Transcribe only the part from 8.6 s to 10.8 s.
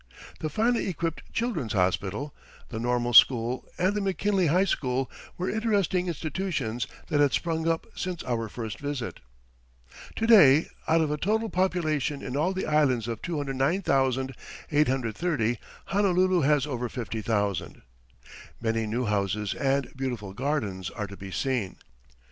visit. To day,